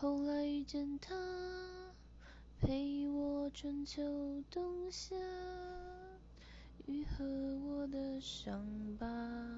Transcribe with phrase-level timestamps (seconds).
[0.00, 1.12] 后来遇见他
[2.60, 4.00] 陪我春秋
[4.48, 5.16] 冬夏
[6.86, 7.24] 愈合
[7.66, 8.64] 我的伤
[8.96, 9.57] 疤。